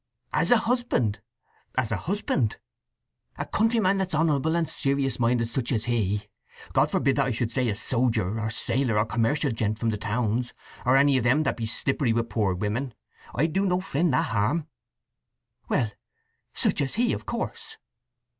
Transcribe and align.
"As 0.33 0.49
a 0.49 0.57
husband." 0.57 1.21
"As 1.75 1.91
a 1.91 1.95
husband." 1.97 2.57
"A 3.37 3.45
countryman 3.45 3.99
that's 3.99 4.15
honourable 4.15 4.55
and 4.55 4.67
serious 4.67 5.19
minded 5.19 5.47
such 5.47 5.71
as 5.71 5.85
he; 5.85 6.27
God 6.73 6.89
forbid 6.89 7.17
that 7.17 7.27
I 7.27 7.31
should 7.31 7.51
say 7.51 7.69
a 7.69 7.75
sojer, 7.75 8.39
or 8.39 8.49
sailor, 8.49 8.97
or 8.97 9.05
commercial 9.05 9.51
gent 9.51 9.77
from 9.77 9.89
the 9.91 9.99
towns, 9.99 10.53
or 10.87 10.97
any 10.97 11.19
of 11.19 11.23
them 11.23 11.43
that 11.43 11.55
be 11.55 11.67
slippery 11.67 12.13
with 12.13 12.31
poor 12.31 12.55
women! 12.55 12.95
I'd 13.35 13.53
do 13.53 13.63
no 13.63 13.79
friend 13.79 14.11
that 14.11 14.29
harm!" 14.29 14.67
"Well, 15.69 15.91
such 16.51 16.81
as 16.81 16.95
he, 16.95 17.13
of 17.13 17.27
course!" 17.27 17.77